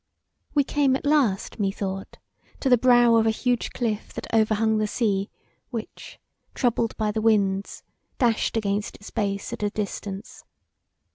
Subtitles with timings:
[0.55, 2.17] We came at last, methought,
[2.59, 5.29] to the brow of a huge cliff that over hung the sea
[5.69, 6.17] which,
[6.55, 7.83] troubled by the winds,
[8.17, 10.43] dashed against its base at a distance.